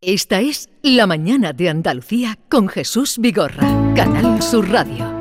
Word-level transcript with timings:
Esta 0.00 0.40
es 0.40 0.68
La 0.80 1.08
Mañana 1.08 1.52
de 1.52 1.68
Andalucía 1.68 2.38
con 2.48 2.68
Jesús 2.68 3.18
Vigorra, 3.18 3.66
Canal 3.96 4.40
Sur 4.40 4.70
Radio. 4.70 5.12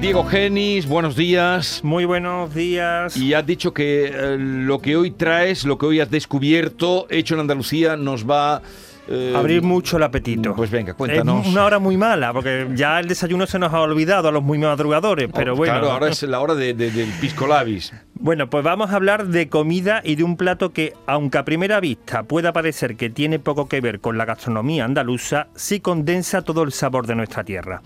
Diego 0.00 0.24
Genis, 0.24 0.88
buenos 0.88 1.14
días. 1.14 1.84
Muy 1.84 2.06
buenos 2.06 2.54
días. 2.54 3.18
Y 3.18 3.34
has 3.34 3.44
dicho 3.44 3.74
que 3.74 4.06
eh, 4.06 4.38
lo 4.38 4.80
que 4.80 4.96
hoy 4.96 5.10
traes, 5.10 5.66
lo 5.66 5.76
que 5.76 5.84
hoy 5.84 6.00
has 6.00 6.10
descubierto, 6.10 7.06
hecho 7.10 7.34
en 7.34 7.40
Andalucía, 7.40 7.98
nos 7.98 8.26
va 8.26 8.62
eh, 9.08 9.32
Abrir 9.34 9.62
mucho 9.62 9.96
el 9.96 10.02
apetito. 10.02 10.54
Pues 10.54 10.70
venga, 10.70 10.94
cuéntanos. 10.94 11.46
Es 11.46 11.52
una 11.52 11.64
hora 11.64 11.78
muy 11.78 11.96
mala, 11.96 12.32
porque 12.32 12.68
ya 12.74 13.00
el 13.00 13.08
desayuno 13.08 13.46
se 13.46 13.58
nos 13.58 13.72
ha 13.72 13.80
olvidado 13.80 14.28
a 14.28 14.32
los 14.32 14.42
muy 14.42 14.58
madrugadores, 14.58 15.30
pero 15.32 15.54
oh, 15.54 15.56
bueno. 15.56 15.74
Claro, 15.74 15.92
ahora 15.92 16.08
es 16.08 16.22
la 16.22 16.40
hora 16.40 16.54
de, 16.54 16.74
del 16.74 17.08
pisco 17.20 17.46
labis. 17.46 17.92
Bueno, 18.20 18.50
pues 18.50 18.64
vamos 18.64 18.90
a 18.90 18.96
hablar 18.96 19.28
de 19.28 19.48
comida 19.48 20.02
y 20.04 20.16
de 20.16 20.24
un 20.24 20.36
plato 20.36 20.72
que, 20.72 20.92
aunque 21.06 21.38
a 21.38 21.44
primera 21.44 21.80
vista 21.80 22.24
pueda 22.24 22.52
parecer 22.52 22.96
que 22.96 23.10
tiene 23.10 23.38
poco 23.38 23.68
que 23.68 23.80
ver 23.80 24.00
con 24.00 24.18
la 24.18 24.24
gastronomía 24.24 24.84
andaluza, 24.84 25.46
sí 25.54 25.80
condensa 25.80 26.42
todo 26.42 26.62
el 26.62 26.72
sabor 26.72 27.06
de 27.06 27.14
nuestra 27.14 27.44
tierra. 27.44 27.80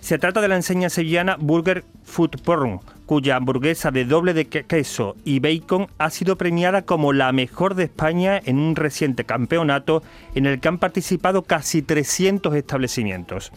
Se 0.00 0.18
trata 0.18 0.40
de 0.40 0.48
la 0.48 0.56
enseña 0.56 0.90
sevillana 0.90 1.36
Burger 1.40 1.84
Food 2.04 2.42
Porn, 2.44 2.80
cuya 3.08 3.36
hamburguesa 3.36 3.90
de 3.90 4.04
doble 4.04 4.34
de 4.34 4.44
queso 4.44 5.16
y 5.24 5.40
bacon 5.40 5.88
ha 5.96 6.10
sido 6.10 6.36
premiada 6.36 6.82
como 6.82 7.14
la 7.14 7.32
mejor 7.32 7.74
de 7.74 7.84
España 7.84 8.38
en 8.44 8.58
un 8.58 8.76
reciente 8.76 9.24
campeonato 9.24 10.02
en 10.34 10.44
el 10.44 10.60
que 10.60 10.68
han 10.68 10.76
participado 10.76 11.42
casi 11.42 11.80
300 11.80 12.54
establecimientos. 12.54 13.50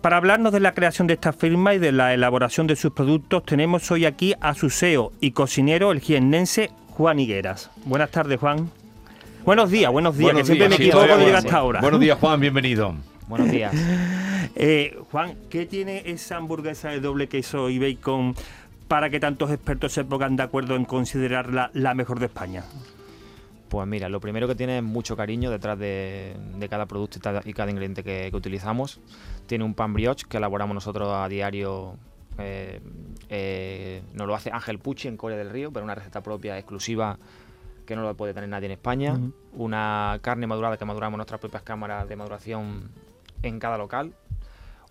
Para 0.00 0.18
hablarnos 0.18 0.52
de 0.52 0.60
la 0.60 0.74
creación 0.74 1.08
de 1.08 1.14
esta 1.14 1.32
firma 1.32 1.74
y 1.74 1.78
de 1.78 1.90
la 1.90 2.14
elaboración 2.14 2.68
de 2.68 2.76
sus 2.76 2.92
productos, 2.92 3.42
tenemos 3.44 3.90
hoy 3.90 4.06
aquí 4.06 4.36
a 4.40 4.54
su 4.54 4.70
CEO 4.70 5.10
y 5.20 5.32
cocinero, 5.32 5.90
el 5.90 5.98
jiennense 5.98 6.70
Juan 6.90 7.18
Higueras. 7.18 7.72
Buenas 7.84 8.12
tardes, 8.12 8.38
Juan. 8.38 8.70
Buenos 9.44 9.72
días, 9.72 9.90
buenos 9.90 10.16
días, 10.16 10.36
que 10.36 10.44
siempre 10.44 10.68
me 10.68 10.76
equivoco 10.76 11.04
cuando 11.04 11.26
llega 11.26 11.38
hasta 11.38 11.56
ahora. 11.56 11.80
Buenos 11.80 11.98
días, 11.98 12.16
Juan, 12.16 12.38
bienvenido. 12.38 12.94
Buenos 13.26 13.50
días. 13.50 13.74
Eh, 14.60 14.98
Juan, 15.12 15.34
¿qué 15.50 15.66
tiene 15.66 16.02
esa 16.06 16.36
hamburguesa 16.36 16.88
de 16.88 16.98
doble 16.98 17.28
queso 17.28 17.70
y 17.70 17.78
bacon 17.78 18.34
para 18.88 19.10
que 19.10 19.20
tantos 19.20 19.50
expertos 19.50 19.92
se 19.92 20.04
pongan 20.04 20.36
de 20.36 20.42
acuerdo 20.42 20.74
en 20.74 20.84
considerarla 20.86 21.70
la 21.74 21.94
mejor 21.94 22.18
de 22.18 22.26
España? 22.26 22.64
Pues 23.68 23.86
mira, 23.86 24.08
lo 24.08 24.18
primero 24.18 24.48
que 24.48 24.54
tiene 24.54 24.78
es 24.78 24.82
mucho 24.82 25.14
cariño 25.14 25.50
detrás 25.50 25.78
de, 25.78 26.34
cada 26.70 26.86
producto 26.86 27.18
y 27.44 27.52
cada 27.52 27.70
ingrediente 27.70 28.02
que, 28.02 28.30
utilizamos. 28.32 29.00
Tiene 29.46 29.64
un 29.64 29.74
pan 29.74 29.92
brioche 29.92 30.26
que 30.26 30.38
elaboramos 30.38 30.74
nosotros 30.74 31.08
a 31.12 31.28
diario. 31.28 31.96
Eh, 32.38 32.80
eh, 33.28 34.02
nos 34.14 34.26
lo 34.26 34.34
hace 34.34 34.50
Ángel 34.50 34.78
Pucci 34.78 35.08
en 35.08 35.18
Corea 35.18 35.36
del 35.36 35.50
Río, 35.50 35.70
pero 35.70 35.84
una 35.84 35.94
receta 35.94 36.22
propia 36.22 36.56
exclusiva 36.56 37.18
que 37.84 37.94
no 37.94 38.02
lo 38.02 38.14
puede 38.16 38.32
tener 38.32 38.48
nadie 38.48 38.66
en 38.66 38.72
España. 38.72 39.20
Una 39.52 40.18
carne 40.22 40.46
madurada 40.46 40.78
que 40.78 40.86
maduramos 40.86 41.16
en 41.16 41.18
nuestras 41.18 41.40
propias 41.40 41.62
cámaras 41.62 42.08
de 42.08 42.16
maduración 42.16 42.90
en 43.42 43.58
cada 43.58 43.76
local. 43.76 44.14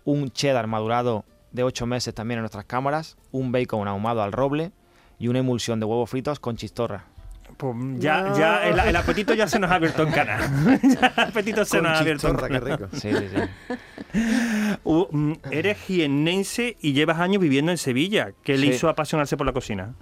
Un 0.04 0.30
cheddar 0.30 0.68
madurado 0.68 1.24
de 1.52 1.62
8 1.62 1.86
meses 1.86 2.14
también 2.14 2.38
en 2.38 2.42
nuestras 2.42 2.64
cámaras, 2.64 3.16
un 3.32 3.52
bacon 3.52 3.88
ahumado 3.88 4.22
al 4.22 4.32
roble 4.32 4.72
y 5.18 5.28
una 5.28 5.40
emulsión 5.40 5.80
de 5.80 5.86
huevos 5.86 6.10
fritos 6.10 6.40
con 6.40 6.56
chistorra. 6.56 7.06
Pues 7.56 7.74
ya, 7.96 8.34
ya 8.36 8.68
el, 8.68 8.94
apetito 8.94 9.34
ya 9.34 9.48
se 9.48 9.58
nos 9.58 9.70
ha 9.70 9.76
abierto 9.76 10.02
en 10.02 10.12
canal. 10.12 10.80
el 10.82 10.98
apetito 11.16 11.64
se 11.64 11.80
nos 11.80 11.92
ha 11.92 12.00
abierto 12.00 12.28
en 12.28 12.36
qué 12.36 12.60
rico. 12.60 12.88
Sí, 12.92 13.10
sí, 13.12 13.28
sí. 13.34 13.74
Mm, 14.84 15.34
eres 15.50 15.78
jiennense 15.78 16.76
y 16.80 16.92
llevas 16.92 17.18
años 17.18 17.42
viviendo 17.42 17.70
en 17.70 17.78
Sevilla. 17.78 18.32
¿Qué 18.42 18.56
le 18.56 18.66
hizo 18.66 18.88
apasionarse 18.88 19.36
por 19.36 19.46
la 19.46 19.52
cocina? 19.52 19.94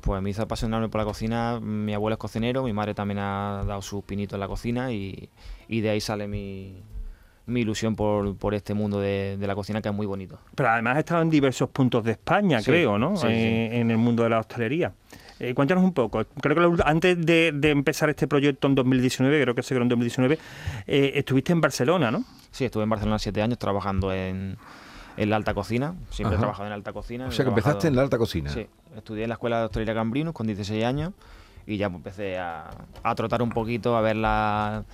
Pues 0.00 0.22
me 0.22 0.30
hizo 0.30 0.42
apasionarme 0.42 0.88
por 0.88 1.00
la 1.00 1.04
cocina. 1.04 1.60
Mi 1.60 1.92
abuelo 1.92 2.14
es 2.14 2.18
cocinero, 2.18 2.62
mi 2.64 2.72
madre 2.72 2.94
también 2.94 3.18
ha 3.18 3.64
dado 3.66 3.82
sus 3.82 4.02
pinitos 4.02 4.34
en 4.34 4.40
la 4.40 4.48
cocina 4.48 4.92
y 4.92 5.28
de 5.68 5.90
ahí 5.90 6.00
sale 6.00 6.26
mi, 6.26 6.82
mi 7.52 7.60
ilusión 7.60 7.94
por, 7.94 8.36
por 8.36 8.54
este 8.54 8.74
mundo 8.74 9.00
de, 9.00 9.36
la 9.40 9.54
cocina 9.54 9.80
que 9.80 9.88
es 9.88 9.94
muy 9.94 10.06
bonito. 10.06 10.38
Pero 10.54 10.70
además 10.70 10.94
has 10.94 11.00
estado 11.00 11.22
en 11.22 11.30
diversos 11.30 11.68
puntos 11.70 12.04
de 12.04 12.12
España, 12.12 12.60
creo, 12.62 12.98
¿no? 12.98 13.14
Eh, 13.24 13.80
en 13.80 13.90
el 13.90 13.98
mundo 13.98 14.22
de 14.22 14.30
la 14.30 14.40
hostelería. 14.40 14.92
Eh, 15.38 15.54
cuéntanos 15.54 15.82
un 15.84 15.92
poco. 15.92 16.24
Creo 16.40 16.76
que 16.76 16.82
antes 16.84 17.24
de, 17.24 17.48
empezar 17.62 18.10
este 18.10 18.26
proyecto 18.26 18.68
en 18.68 18.74
2019, 18.74 19.42
creo 19.42 19.54
que 19.54 19.62
se 19.62 19.74
creó 19.74 19.82
en 19.82 19.88
2019, 19.88 20.38
eh, 20.86 21.12
estuviste 21.14 21.52
en 21.52 21.60
Barcelona, 21.60 22.10
¿no? 22.10 22.24
Sí, 22.50 22.64
estuve 22.64 22.84
en 22.84 22.90
Barcelona 22.90 23.18
siete 23.18 23.42
años 23.42 23.58
trabajando 23.58 24.12
en, 24.12 24.56
en 25.16 25.30
la 25.30 25.36
alta 25.36 25.54
cocina. 25.54 25.94
Siempre 26.10 26.36
he 26.36 26.38
trabajado 26.38 26.64
en 26.64 26.70
la 26.70 26.76
alta 26.76 26.92
cocina. 26.92 27.26
O 27.26 27.32
sea, 27.32 27.44
que 27.44 27.50
empezaste 27.50 27.88
en 27.88 27.96
la 27.96 28.02
alta 28.02 28.18
cocina. 28.18 28.50
Sí, 28.50 28.66
estudié 28.96 29.24
en 29.24 29.30
la 29.30 29.34
Escuela 29.34 29.58
de 29.58 29.64
Hostelería 29.66 29.94
Cambrinos 29.94 30.34
con 30.34 30.46
16 30.46 30.84
años 30.84 31.12
y 31.66 31.76
ya 31.76 31.86
empecé 31.86 32.38
a, 32.38 32.70
a 33.02 33.14
trotar 33.14 33.42
un 33.42 33.50
poquito, 33.50 33.96
a 33.96 34.00
ver 34.00 34.16
la 34.16 34.84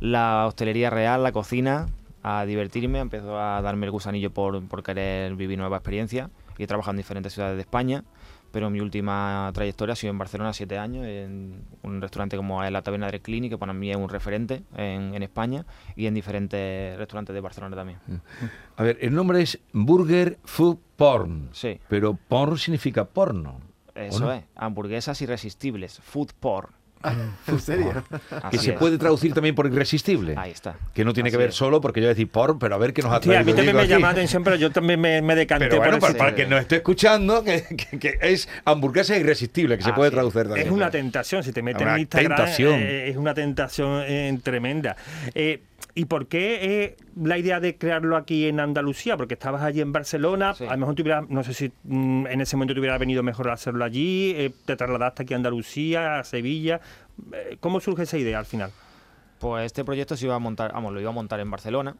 la 0.00 0.46
hostelería 0.46 0.90
real, 0.90 1.22
la 1.22 1.32
cocina, 1.32 1.86
a 2.28 2.44
divertirme, 2.44 2.98
empezó 2.98 3.38
a 3.38 3.62
darme 3.62 3.86
el 3.86 3.92
gusanillo 3.92 4.32
por, 4.32 4.66
por 4.66 4.82
querer 4.82 5.36
vivir 5.36 5.56
nueva 5.58 5.76
experiencia 5.76 6.28
y 6.58 6.64
he 6.64 6.66
trabajado 6.66 6.90
en 6.90 6.96
diferentes 6.96 7.32
ciudades 7.32 7.54
de 7.54 7.60
España, 7.60 8.02
pero 8.50 8.68
mi 8.68 8.80
última 8.80 9.48
trayectoria 9.54 9.92
ha 9.92 9.96
sido 9.96 10.10
en 10.10 10.18
Barcelona, 10.18 10.52
siete 10.52 10.76
años, 10.76 11.06
en 11.06 11.62
un 11.84 12.00
restaurante 12.00 12.36
como 12.36 12.64
la 12.64 12.82
Taberna 12.82 13.08
del 13.12 13.20
Clinic, 13.20 13.52
que 13.52 13.58
para 13.58 13.72
mí 13.72 13.92
es 13.92 13.96
un 13.96 14.08
referente 14.08 14.64
en, 14.76 15.14
en, 15.14 15.22
España, 15.22 15.66
y 15.94 16.06
en 16.06 16.14
diferentes 16.14 16.98
restaurantes 16.98 17.32
de 17.32 17.40
Barcelona 17.40 17.76
también. 17.76 18.00
A 18.76 18.82
ver, 18.82 18.98
el 19.00 19.14
nombre 19.14 19.42
es 19.42 19.60
Burger 19.72 20.38
Food 20.42 20.78
Porn. 20.96 21.50
Sí. 21.52 21.78
Pero 21.88 22.18
porn 22.28 22.58
significa 22.58 23.04
porno. 23.04 23.60
Eso 23.94 24.32
es, 24.32 24.42
hamburguesas 24.56 25.22
irresistibles, 25.22 26.00
food 26.00 26.30
porn. 26.40 26.70
¿En 27.46 27.60
serio? 27.60 28.04
que 28.50 28.58
se 28.58 28.72
puede 28.72 28.98
traducir 28.98 29.32
también 29.32 29.54
por 29.54 29.66
irresistible. 29.66 30.34
Ahí 30.36 30.50
está. 30.50 30.76
Que 30.94 31.04
no 31.04 31.12
tiene 31.12 31.30
que 31.30 31.36
ver 31.36 31.52
solo, 31.52 31.80
porque 31.80 32.00
yo 32.00 32.06
voy 32.06 32.10
a 32.10 32.14
decir 32.14 32.28
por, 32.28 32.58
pero 32.58 32.74
a 32.74 32.78
ver 32.78 32.92
qué 32.92 33.02
nos 33.02 33.12
ha 33.12 33.20
traído. 33.20 33.42
Sí, 33.42 33.42
a 33.42 33.44
mí 33.44 33.56
también 33.56 33.76
me 33.76 33.86
llama 33.86 34.08
la 34.08 34.12
atención, 34.12 34.44
pero 34.44 34.56
yo 34.56 34.70
también 34.70 35.00
me, 35.00 35.22
me 35.22 35.34
decanté 35.34 35.66
pero 35.66 35.78
bueno, 35.78 35.98
por 35.98 36.08
para, 36.08 36.18
para 36.18 36.34
que 36.34 36.46
nos 36.46 36.60
esté 36.60 36.76
escuchando, 36.76 37.42
que, 37.44 37.64
que, 37.98 38.18
es 38.20 38.48
hamburguesa 38.64 39.16
irresistible, 39.16 39.76
que 39.76 39.84
se 39.84 39.92
puede 39.92 40.10
traducir 40.10 40.44
también. 40.44 40.66
Es 40.66 40.72
una 40.72 40.90
tentación, 40.90 41.42
si 41.42 41.52
te 41.52 41.62
metes 41.62 41.86
en 41.86 41.98
Instagram, 41.98 42.36
tentación. 42.36 42.80
Eh, 42.80 43.08
es 43.10 43.16
una 43.16 43.34
tentación 43.34 44.02
eh, 44.06 44.38
tremenda. 44.42 44.96
Eh, 45.34 45.62
¿Y 45.98 46.04
por 46.04 46.28
qué 46.28 46.84
eh, 46.84 46.96
la 47.16 47.38
idea 47.38 47.58
de 47.58 47.78
crearlo 47.78 48.18
aquí 48.18 48.48
en 48.48 48.60
Andalucía? 48.60 49.16
Porque 49.16 49.32
estabas 49.32 49.62
allí 49.62 49.80
en 49.80 49.92
Barcelona, 49.94 50.50
a 50.50 50.76
lo 50.76 50.86
mejor 50.86 51.30
no 51.30 51.42
sé 51.42 51.54
si 51.54 51.72
mm, 51.84 52.26
en 52.26 52.40
ese 52.42 52.54
momento 52.54 52.74
te 52.74 52.80
hubiera 52.80 52.98
venido 52.98 53.22
mejor 53.22 53.48
hacerlo 53.48 53.82
allí, 53.82 54.34
eh, 54.36 54.52
te 54.66 54.76
trasladaste 54.76 55.22
aquí 55.22 55.32
a 55.32 55.38
Andalucía, 55.38 56.18
a 56.18 56.24
Sevilla. 56.24 56.82
Eh, 57.32 57.56
¿Cómo 57.60 57.80
surge 57.80 58.02
esa 58.02 58.18
idea 58.18 58.38
al 58.38 58.44
final? 58.44 58.72
Pues 59.38 59.64
este 59.64 59.86
proyecto 59.86 60.18
se 60.18 60.26
iba 60.26 60.34
a 60.34 60.38
montar, 60.38 60.74
vamos, 60.74 60.92
lo 60.92 61.00
iba 61.00 61.08
a 61.08 61.14
montar 61.14 61.40
en 61.40 61.50
Barcelona 61.50 61.96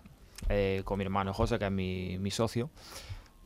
con 0.85 0.99
mi 0.99 1.05
hermano 1.05 1.33
José, 1.33 1.59
que 1.59 1.65
es 1.65 1.73
mi, 1.73 2.19
mi 2.19 2.31
socio. 2.31 2.69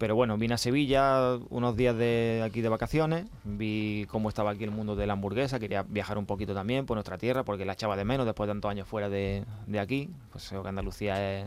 Pero 0.00 0.14
bueno, 0.14 0.38
vine 0.38 0.54
a 0.54 0.56
Sevilla 0.56 1.36
unos 1.50 1.76
días 1.76 1.94
de 1.94 2.40
aquí 2.42 2.62
de 2.62 2.70
vacaciones, 2.70 3.26
vi 3.44 4.06
cómo 4.08 4.30
estaba 4.30 4.52
aquí 4.52 4.64
el 4.64 4.70
mundo 4.70 4.96
de 4.96 5.06
la 5.06 5.12
hamburguesa, 5.12 5.60
quería 5.60 5.82
viajar 5.82 6.16
un 6.16 6.24
poquito 6.24 6.54
también 6.54 6.86
por 6.86 6.94
nuestra 6.96 7.18
tierra, 7.18 7.44
porque 7.44 7.66
la 7.66 7.74
echaba 7.74 7.98
de 7.98 8.06
menos 8.06 8.24
después 8.24 8.46
de 8.46 8.54
tantos 8.54 8.70
años 8.70 8.88
fuera 8.88 9.10
de, 9.10 9.44
aquí. 9.78 10.08
Pues 10.32 10.48
creo 10.48 10.62
que 10.62 10.70
Andalucía 10.70 11.40
es 11.40 11.46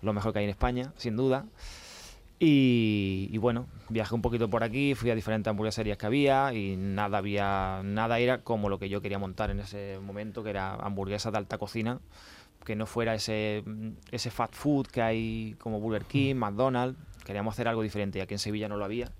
lo 0.00 0.14
mejor 0.14 0.32
que 0.32 0.38
hay 0.38 0.46
en 0.46 0.50
España, 0.52 0.94
sin 0.96 1.16
duda. 1.16 1.44
Y, 2.38 3.36
bueno, 3.36 3.66
viajé 3.90 4.14
un 4.14 4.22
poquito 4.22 4.48
por 4.48 4.64
aquí, 4.64 4.94
fui 4.94 5.10
a 5.10 5.14
diferentes 5.14 5.50
hamburgueserías 5.50 5.98
que 5.98 6.06
había 6.06 6.54
y 6.54 6.76
nada 6.76 7.18
había, 7.18 7.82
nada 7.84 8.18
era 8.20 8.38
como 8.38 8.70
lo 8.70 8.78
que 8.78 8.88
yo 8.88 9.02
quería 9.02 9.18
montar 9.18 9.50
en 9.50 9.60
ese 9.60 9.98
momento, 10.00 10.42
que 10.42 10.48
era 10.48 10.76
hamburguesas 10.76 11.30
de 11.30 11.36
alta 11.36 11.58
cocina, 11.58 12.00
que 12.64 12.74
no 12.74 12.86
fuera 12.86 13.14
ese, 13.14 13.62
ese 14.10 14.30
fast 14.30 14.54
food 14.54 14.86
que 14.86 15.02
hay 15.02 15.56
como 15.58 15.78
Burger 15.78 16.06
King, 16.06 16.36
McDonald's, 16.36 16.96
queríamos 17.24 17.54
hacer 17.54 17.68
algo 17.68 17.82
diferente 17.82 18.18
y 18.18 18.22
aquí 18.22 18.34
en 18.34 18.38
Sevilla 18.38 18.68
no 18.68 18.76
lo 18.76 18.84
había. 18.84 19.10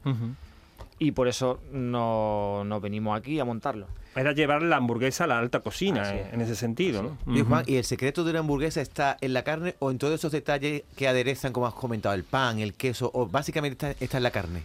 Y 0.98 1.12
por 1.12 1.28
eso 1.28 1.60
no, 1.72 2.62
nos 2.64 2.80
venimos 2.80 3.18
aquí 3.18 3.40
a 3.40 3.44
montarlo. 3.44 3.86
Era 4.14 4.32
llevar 4.32 4.62
la 4.62 4.76
hamburguesa 4.76 5.24
a 5.24 5.26
la 5.26 5.38
alta 5.38 5.60
cocina, 5.60 6.12
en 6.12 6.41
ese 6.41 6.54
sentido, 6.54 7.03
¿no? 7.03 7.34
Y 7.34 7.42
Juan, 7.42 7.65
¿y 7.66 7.77
el 7.77 7.84
secreto 7.84 8.24
de 8.24 8.34
la 8.34 8.41
hamburguesa 8.41 8.80
está 8.80 9.16
en 9.21 9.32
la 9.32 9.42
carne 9.42 9.74
o 9.78 9.91
en 9.91 9.98
todos 9.98 10.15
esos 10.15 10.32
detalles 10.32 10.82
que 10.97 11.09
aderezan, 11.09 11.53
como 11.53 11.66
has 11.66 11.74
comentado, 11.74 12.15
el 12.15 12.24
pan, 12.24 12.59
el 12.59 12.74
queso, 12.74 13.10
o 13.15 13.27
básicamente 13.27 13.91
está, 13.91 14.04
está 14.04 14.16
en 14.18 14.22
la 14.22 14.30
carne? 14.30 14.62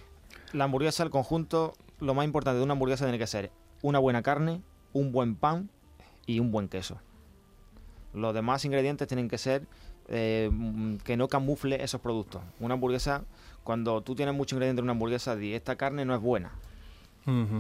La 0.54 0.66
hamburguesa, 0.66 1.04
el 1.04 1.10
conjunto, 1.10 1.74
lo 2.00 2.14
más 2.14 2.26
importante 2.26 2.58
de 2.58 2.64
una 2.64 2.74
hamburguesa 2.74 3.06
tiene 3.06 3.18
que 3.18 3.28
ser 3.28 3.50
una 3.82 4.00
buena 4.00 4.22
carne, 4.22 4.62
un 4.94 5.12
buen 5.12 5.36
pan 5.36 5.70
y 6.26 6.40
un 6.40 6.52
buen 6.52 6.68
queso. 6.68 7.00
Los 8.14 8.34
demás 8.34 8.66
ingredientes 8.66 9.08
tienen 9.08 9.30
que 9.30 9.38
ser 9.38 9.64
eh, 10.10 10.50
que 11.04 11.18
no 11.18 11.28
camufle 11.28 11.84
esos 11.84 12.02
productos. 12.02 12.42
Una 12.60 12.76
hamburguesa, 12.76 13.24
cuando 13.64 14.02
tú 14.02 14.16
tienes 14.16 14.34
mucho 14.36 14.56
ingrediente 14.56 14.80
en 14.80 14.84
una 14.86 14.92
hamburguesa, 14.94 15.36
di 15.36 15.54
esta 15.54 15.76
carne 15.76 16.06
no 16.06 16.16
es 16.16 16.22
buena. 16.22 16.52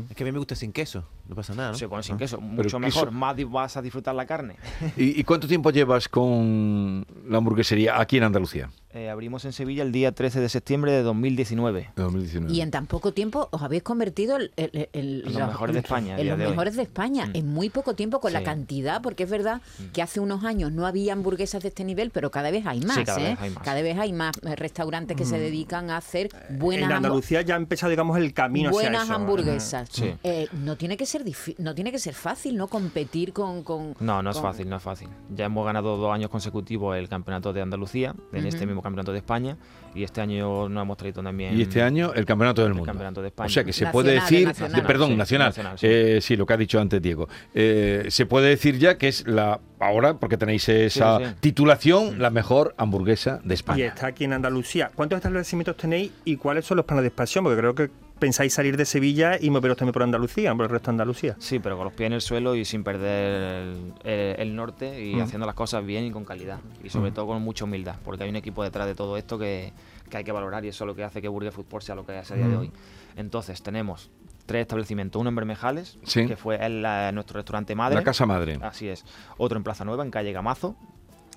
Es 0.10 0.16
que 0.16 0.24
a 0.24 0.26
mí 0.26 0.32
me 0.32 0.38
gusta 0.38 0.56
sin 0.56 0.72
queso. 0.72 1.04
No 1.28 1.36
pasa 1.36 1.54
nada, 1.56 1.72
¿no? 1.72 1.78
Se 1.78 1.88
pone 1.88 2.04
sin 2.04 2.16
Ah. 2.16 2.18
queso, 2.18 2.40
mucho 2.42 2.64
queso- 2.64 2.80
mejor, 2.80 3.12
más 3.12 3.36
vas 3.50 3.78
a 3.78 3.82
disfrutar 3.82 4.16
la 4.16 4.26
carne. 4.26 4.56
¿Y, 4.98 5.20
y 5.20 5.24
cuánto 5.24 5.48
tiempo 5.48 5.72
llevas 5.72 6.08
con 6.08 7.06
la 7.28 7.38
hamburguesería 7.38 8.00
aquí 8.00 8.18
en 8.18 8.24
Andalucía? 8.24 8.70
Eh, 8.94 9.10
abrimos 9.10 9.46
en 9.46 9.54
Sevilla 9.54 9.84
el 9.84 9.92
día 9.92 10.12
13 10.12 10.40
de 10.40 10.50
septiembre 10.50 10.92
de 10.92 11.04
2019. 11.04 11.92
De 11.96 12.02
2019. 12.04 12.52
Y 12.54 12.62
en 12.62 12.72
tan 12.72 12.88
poco 12.88 13.12
tiempo 13.14 13.48
os 13.52 13.62
habéis 13.62 13.84
convertido 13.84 14.38
en 14.38 14.50
el- 14.56 14.90
el- 14.94 15.24
En 15.28 15.34
los 15.34 15.48
mejores 15.50 15.74
de 15.76 15.80
España, 15.82 16.18
En 16.20 16.28
los 16.30 16.38
de 16.38 16.46
hoy. 16.46 16.50
mejores 16.52 16.76
de 16.78 16.82
España. 16.84 17.28
Mm. 17.28 17.36
En 17.36 17.48
muy 17.48 17.70
poco 17.70 17.94
tiempo 17.94 18.20
con 18.20 18.34
la 18.34 18.40
Sí. 18.40 18.46
cantidad, 18.46 19.02
porque 19.02 19.24
es 19.24 19.30
verdad 19.30 19.62
que 19.94 20.02
hace 20.02 20.20
unos 20.20 20.44
años 20.46 20.72
no 20.72 20.88
había 20.88 21.14
hamburguesas 21.14 21.62
de 21.62 21.70
este 21.70 21.84
nivel, 21.84 22.10
pero 22.10 22.32
cada 22.32 22.50
vez 22.50 22.66
hay 22.66 22.80
más. 22.82 22.98
cada 23.06 23.20
¿eh? 23.22 23.30
vez 23.32 23.40
hay 23.42 23.50
más. 23.52 23.64
Cada 23.64 23.82
vez 23.82 24.00
hay 24.00 24.14
más 24.14 24.36
eh, 24.42 24.56
restaurantes 24.56 25.16
que 25.16 25.26
se 25.26 25.38
dedican 25.38 25.92
a 25.92 25.98
hacer 25.98 26.30
buenas 26.58 26.90
en 26.90 26.96
Andalucía 26.96 27.42
ya 27.42 27.54
ha 27.54 27.58
empezado, 27.58 27.90
digamos, 27.92 28.18
el 28.18 28.34
camino 28.34 28.70
hacia 28.70 28.82
buenas 28.82 29.04
eso. 29.04 29.14
hamburguesas. 29.14 29.90
Sí. 29.92 30.14
Eh, 30.24 30.48
no 30.64 30.76
tiene 30.76 30.98
que 30.98 31.06
ser 31.06 31.17
no 31.60 31.76
tiene 31.76 31.92
que 31.92 32.00
ser 32.00 32.14
fácil, 32.14 32.58
¿no? 32.58 32.68
Competir 32.68 33.34
con. 33.34 33.64
con 33.64 33.96
No, 34.00 34.22
no 34.24 34.32
es 34.32 34.40
fácil, 34.40 34.70
no 34.70 34.78
es 34.78 34.84
fácil. 34.84 35.08
Ya 35.30 35.46
hemos 35.46 35.66
ganado 35.66 35.98
dos 35.98 36.14
años 36.14 36.30
consecutivos 36.30 36.96
el 36.98 37.10
campeonato 37.10 37.54
de 37.54 37.62
Andalucía, 37.62 38.14
en 38.34 38.46
este 38.46 38.66
mismo 38.66 38.82
campeonato 38.82 39.12
de 39.12 39.18
España, 39.20 39.58
y 39.96 40.04
este 40.04 40.22
año 40.22 40.70
nos 40.70 40.82
hemos 40.84 40.98
traído 40.98 41.24
también. 41.24 41.58
Y 41.58 41.62
este 41.64 41.82
año 41.82 42.14
el 42.14 42.26
Campeonato 42.26 42.62
del 42.62 42.70
el 42.72 42.76
Mundo. 42.76 42.86
Campeonato 42.86 43.22
de 43.22 43.28
España. 43.28 43.48
O 43.48 43.50
sea 43.50 43.64
que 43.64 43.74
se 43.74 43.86
Nacional, 43.86 43.92
puede 43.94 44.14
decir, 44.16 44.48
nacional. 44.48 44.82
de- 44.82 44.88
perdón, 44.88 45.10
Sí, 45.10 45.16
nacional, 45.16 45.48
nacional, 45.50 45.80
sí. 45.80 45.88
Eh, 45.90 46.20
sí, 46.22 46.36
lo 46.36 46.46
que 46.46 46.54
ha 46.54 46.58
dicho 46.58 46.80
antes 46.80 47.02
Diego. 47.02 47.28
Eh, 47.54 48.06
se 48.10 48.26
puede 48.26 48.50
decir 48.50 48.78
ya 48.78 48.98
que 48.98 49.08
es 49.08 49.28
la, 49.28 49.60
ahora, 49.80 50.16
porque 50.20 50.38
tenéis 50.38 50.68
esa 50.70 51.18
Sí, 51.20 51.26
sí. 51.26 51.32
titulación, 51.40 52.20
la 52.20 52.30
mejor 52.30 52.76
hamburguesa 52.78 53.40
de 53.44 53.54
Y 53.54 53.56
España. 53.56 53.86
está 53.88 54.08
aquí 54.08 54.24
en 54.26 54.34
Andalucía. 54.34 54.92
¿Cuántos 54.96 55.18
establecimientos 55.18 55.78
tenéis 55.78 56.12
y 56.26 56.38
cuáles 56.38 56.66
son 56.66 56.78
los 56.78 56.86
planes 56.86 57.04
de 57.04 57.08
expansión? 57.08 57.44
Porque 57.44 57.58
creo 57.60 57.76
que 57.76 57.90
pensáis 58.20 58.54
salir 58.54 58.78
de 58.78 58.86
Sevilla 58.86 59.38
y 59.40 59.50
moveros 59.50 59.78
también 59.78 59.94
por 59.94 60.04
Andalucía, 60.04 60.54
por 60.56 60.66
el 60.66 60.70
resto 60.72 60.88
de 60.92 60.94
Andalucía. 60.94 61.36
Sí, 61.40 61.60
pero 61.60 61.76
con 61.78 61.86
los 61.86 61.94
pies 61.94 62.08
en 62.08 62.14
el 62.14 62.22
suelo 62.22 62.56
y 62.56 62.66
sin 62.66 62.84
perder 62.84 63.62
el, 63.64 63.94
el- 64.04 64.36
el 64.40 64.56
norte 64.56 65.04
y 65.04 65.16
Mm. 65.16 65.22
haciendo 65.22 65.46
las 65.46 65.56
cosas 65.56 65.86
bien 65.86 66.06
y 66.06 66.12
con 66.12 66.26
calidad. 66.26 66.60
Y 66.84 66.90
sobre 66.90 67.12
todo 67.12 67.28
con 67.28 67.42
mucha 67.42 67.66
humildad, 67.66 67.96
porque 68.04 68.24
hay 68.24 68.30
un 68.30 68.36
equipo 68.36 68.64
detrás 68.64 68.88
de 68.88 68.96
todo 68.96 69.18
esto 69.18 69.38
que, 69.40 69.74
que 70.10 70.18
hay 70.18 70.24
que 70.24 70.32
valorar 70.32 70.64
y 70.66 70.70
eso 70.70 70.84
es 70.84 70.88
lo 70.88 70.96
que 70.96 71.04
hace 71.04 71.22
que 71.22 71.28
Burger 71.28 71.52
Football 71.52 71.82
sea 71.82 71.96
lo 71.96 72.06
que 72.06 72.18
es 72.20 72.32
a 72.32 72.36
día 72.36 72.48
de 72.48 72.56
Mm. 72.56 72.60
hoy. 72.60 72.72
Entonces, 73.16 73.62
tenemos 73.64 74.10
tres 74.46 74.62
establecimientos, 74.62 75.20
uno 75.20 75.30
en 75.30 75.36
Bermejales, 75.36 75.98
Sí. 76.04 76.26
que 76.28 76.36
fue 76.38 76.64
el, 76.66 76.82
la- 76.82 77.12
nuestro 77.12 77.36
restaurante 77.38 77.76
madre. 77.76 77.96
La 77.96 78.04
casa 78.04 78.26
madre. 78.26 78.58
Así 78.62 78.88
es. 78.88 79.04
Otro 79.38 79.58
en 79.58 79.64
Plaza 79.64 79.84
Nueva, 79.86 80.04
en 80.04 80.12
calle 80.12 80.32
Gamazo, 80.32 80.76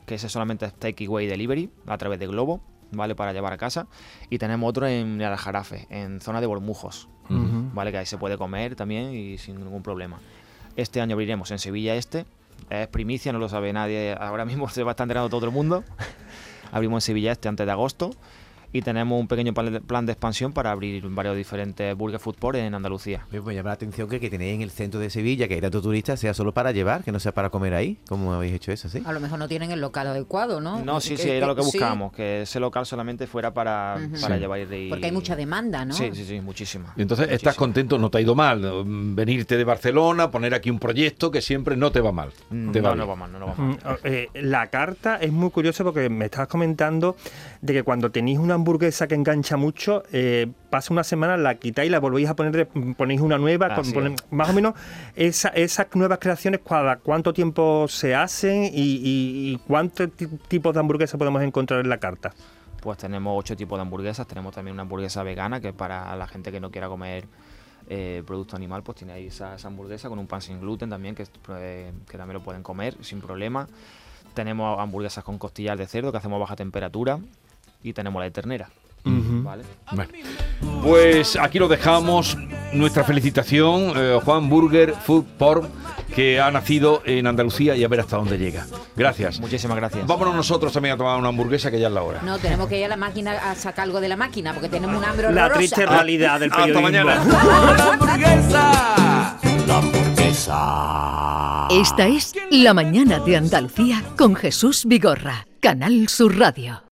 que 0.07 0.15
ese 0.17 0.29
solamente 0.29 0.67
es 0.67 0.75
takeaway 0.75 1.27
delivery 1.27 1.71
a 1.87 1.97
través 1.99 2.19
de 2.21 2.27
Globo, 2.27 2.61
¿vale? 2.93 3.15
Para 3.15 3.33
llevar 3.33 3.53
a 3.53 3.59
casa. 3.59 3.87
Y 4.29 4.39
tenemos 4.39 4.69
otro 4.69 4.87
en 4.87 5.21
El 5.21 5.37
Jarafe, 5.37 5.87
en 5.91 6.21
zona 6.21 6.41
de 6.41 6.47
Bormujos. 6.47 7.09
¿vale? 7.29 7.93
Que 7.93 7.99
ahí 7.99 8.07
se 8.07 8.19
puede 8.19 8.37
comer 8.37 8.75
también 8.75 9.15
y 9.15 9.39
sin 9.39 9.57
ningún 9.57 9.83
problema. 9.83 10.19
Este 10.77 11.01
año 11.01 11.15
abriremos 11.15 11.51
en 11.51 11.59
Sevilla 11.59 11.95
Este. 11.95 12.27
Es 12.69 12.89
primicia, 12.89 13.33
no 13.33 13.39
lo 13.39 13.49
sabe 13.49 13.73
nadie. 13.73 14.17
Ahora 14.19 14.45
mismo 14.45 14.69
se 14.71 14.83
va 14.83 14.91
a 14.91 14.93
estar 14.93 15.05
enterando 15.05 15.29
todo 15.29 15.47
el 15.47 15.53
mundo. 15.53 15.85
Abrimos 16.73 17.05
en 17.05 17.07
Sevilla 17.07 17.33
Este 17.33 17.49
antes 17.49 17.67
de 17.67 17.73
agosto. 17.73 18.11
Y 18.73 18.83
tenemos 18.83 19.19
un 19.21 19.27
pequeño 19.27 19.53
plan 19.53 20.07
de, 20.07 20.13
expansión 20.13 20.53
para 20.53 20.71
abrir 20.71 21.05
varios 21.09 21.37
diferentes 21.37 21.97
Burger 21.97 22.21
Food 22.21 22.37
Port 22.37 22.57
en 22.57 22.75
Andalucía. 22.75 23.27
Me 23.33 23.41
me 23.41 23.55
llama 23.55 23.71
la 23.71 23.75
atención 23.75 24.09
que, 24.09 24.21
que 24.21 24.31
tenéis 24.31 24.55
en 24.55 24.63
el 24.63 24.71
centro 24.71 25.01
de 25.01 25.11
Sevilla, 25.11 25.49
que 25.49 25.55
hay 25.55 25.61
tantos 25.61 25.83
turistas, 25.83 26.21
sea 26.21 26.35
solo 26.35 26.53
para 26.53 26.71
llevar, 26.71 27.03
que 27.03 27.11
no 27.11 27.19
sea 27.19 27.33
para 27.33 27.51
comer 27.51 27.75
ahí. 27.75 27.99
¿Cómo 28.09 28.33
habéis 28.33 28.55
hecho 28.55 28.71
eso, 28.71 28.89
sí? 28.89 29.03
A 29.05 29.13
lo 29.13 29.19
mejor 29.21 29.39
no 29.41 29.49
tienen 29.49 29.73
el 29.73 29.81
local 29.81 30.07
adecuado, 30.07 30.61
¿no? 30.61 30.85
No, 30.85 31.01
sí, 31.01 31.17
sí, 31.17 31.29
era 31.31 31.47
lo 31.49 31.57
que 31.57 31.63
sí, 31.63 31.67
buscábamos, 31.67 32.13
que 32.13 32.43
ese 32.43 32.61
local 32.61 32.87
solamente 32.87 33.27
fuera 33.27 33.53
para, 33.53 33.97
Ujú. 33.99 34.21
para 34.21 34.35
Sí. 34.37 34.41
llevar 34.41 34.61
y... 34.61 34.89
Porque 34.89 35.07
hay 35.07 35.13
mucha 35.13 35.35
demanda, 35.35 35.85
¿no? 35.85 35.95
Sí, 35.95 36.11
sí, 36.13 36.25
sí, 36.25 36.41
muchísima. 36.41 36.93
Y 36.97 37.03
entonces 37.03 37.29
estás 37.31 37.57
contento, 37.57 37.99
no 37.99 38.09
te 38.11 38.19
ha 38.19 38.21
ido 38.21 38.35
mal. 38.37 38.61
mm, 38.85 39.15
Venirte 39.17 39.57
de 39.57 39.65
Barcelona, 39.65 40.31
poner 40.31 40.55
aquí 40.55 40.71
un 40.71 40.79
proyecto 40.79 41.31
que 41.33 41.41
siempre 41.43 41.77
no 41.77 41.91
te 41.91 42.01
va 42.01 42.13
mal. 42.13 42.31
Mm, 42.51 42.71
Te 42.71 42.81
va 42.81 42.91
no, 42.91 42.97
no 42.97 43.07
va 43.09 43.17
mal, 43.17 43.33
no, 43.33 43.39
no 43.41 43.47
va 43.49 43.55
Mm, 43.55 43.79
mal. 43.85 43.99
eh, 44.05 44.29
la 44.35 44.69
carta 44.69 45.17
es 45.17 45.33
muy 45.33 45.51
curiosa 45.51 45.83
porque 45.83 46.09
me 46.09 46.27
estabas 46.27 46.47
comentando 46.49 47.17
de 47.61 47.73
que 47.73 47.83
cuando 47.83 48.11
tenéis 48.11 48.39
una 48.39 48.60
hamburguesa 48.61 49.09
que 49.09 49.15
engancha 49.15 49.57
mucho, 49.57 50.03
eh, 50.13 50.47
pasa 50.71 50.93
una 50.93 51.03
semana, 51.05 51.37
la 51.37 51.57
quitáis, 51.57 51.91
la 51.91 51.99
volvéis 51.99 52.29
a 52.29 52.37
poner, 52.37 52.69
ponéis 52.97 53.21
una 53.21 53.39
nueva, 53.39 53.69
con- 53.93 54.15
más 54.31 54.51
o 54.51 54.53
menos 54.53 54.75
esa- 55.17 55.49
esas 55.49 55.87
nuevas 55.95 56.19
creaciones, 56.19 56.61
cada 56.67 56.97
cuánto 56.97 57.33
tiempo 57.33 57.87
se 57.89 58.15
hacen 58.15 58.65
y, 58.65 58.69
y- 58.71 59.53
y 59.55 59.59
cuántos 59.67 60.13
ti- 60.13 60.27
tipos 60.49 60.73
de 60.75 60.81
hamburguesa 60.81 61.19
podemos 61.19 61.43
encontrar 61.43 61.81
en 61.81 61.89
la 61.89 61.99
carta. 61.99 62.33
Pues 62.81 62.97
tenemos 62.99 63.39
ocho 63.39 63.57
tipos 63.57 63.77
de 63.79 63.83
hamburguesas, 63.83 64.27
tenemos 64.27 64.55
también 64.55 64.75
una 64.75 64.83
hamburguesa 64.83 65.23
vegana, 65.23 65.61
que 65.61 65.73
para 65.73 66.15
la 66.17 66.27
gente 66.27 66.51
que 66.53 66.61
no 66.61 66.71
quiera 66.71 66.89
comer 66.89 67.25
eh, 67.93 68.23
producto 68.25 68.55
animal, 68.55 68.83
pues 68.85 68.99
tiene 68.99 69.15
ahí 69.15 69.27
esa, 69.27 69.57
esa 69.57 69.67
hamburguesa 69.67 70.09
con 70.09 70.19
un 70.21 70.27
pan 70.29 70.41
sin 70.41 70.61
gluten 70.61 70.89
también, 70.89 71.15
que, 71.17 71.25
eh, 71.59 71.93
que 72.09 72.17
también 72.19 72.35
lo 72.39 72.43
pueden 72.45 72.63
comer 72.63 72.95
sin 73.01 73.21
problema. 73.21 73.67
Tenemos 74.33 74.79
hamburguesas 74.79 75.25
con 75.25 75.39
costillas 75.39 75.77
de 75.77 75.87
cerdo, 75.89 76.13
que 76.13 76.19
hacemos 76.19 76.37
a 76.37 76.41
baja 76.41 76.55
temperatura. 76.57 77.19
Y 77.83 77.93
tenemos 77.93 78.21
la 78.21 78.25
de 78.25 78.31
ternera, 78.31 78.69
¿vale? 79.05 79.63
Bueno, 79.93 80.13
pues 80.83 81.37
aquí 81.37 81.59
lo 81.59 81.69
dejamos. 81.69 82.37
Nuestra 82.73 83.03
felicitación, 83.03 83.93
eh, 83.97 84.21
Juan 84.25 84.49
Burger 84.49 84.95
Food 84.95 85.25
Pork, 85.39 85.69
que 86.15 86.41
ha 86.41 86.51
nacido 86.53 87.03
en 87.05 87.27
Andalucía 87.27 87.75
y 87.75 87.83
a 87.83 87.89
ver 87.89 87.99
hasta 88.01 88.17
dónde 88.17 88.39
llega. 88.39 88.65
Gracias. 88.95 89.41
Muchísimas 89.41 89.77
gracias. 89.77 90.07
Vámonos 90.07 90.37
nosotros 90.37 90.73
también 90.73 90.95
a 90.95 90.99
tomar 90.99 91.19
una 91.19 91.31
hamburguesa 91.31 91.69
que 91.71 91.81
ya 91.81 91.89
es 91.89 91.93
la 91.93 92.03
hora. 92.03 92.21
No, 92.23 92.39
tenemos 92.39 92.69
que 92.69 92.79
ir 92.79 92.85
a 92.85 92.89
la 92.89 92.97
máquina 92.97 93.33
a 93.51 93.57
sacar 93.57 93.85
algo 93.87 94.01
de 94.01 94.09
la 94.09 94.17
máquina 94.17 94.53
porque 94.53 94.69
tenemos 94.69 94.97
un 94.97 95.05
hambre 95.05 95.33
La 95.33 95.53
triste 95.53 95.85
realidad 95.85 96.39
del 96.39 96.51
Hasta 96.53 96.63
periodismo. 96.65 96.89
mañana. 96.89 97.25
La 97.77 97.93
hamburguesa. 97.93 99.37
La 99.67 99.79
hamburguesa. 99.79 101.69
Esta 101.71 102.07
es 102.07 102.35
La 102.53 102.73
mañana 102.75 103.19
de 103.19 103.37
Andalucía 103.37 104.05
con 104.17 104.37
Jesús 104.37 104.85
Vigorra, 104.87 105.47
Canal 105.61 106.09
Sur 106.09 106.39
Radio. 106.39 106.83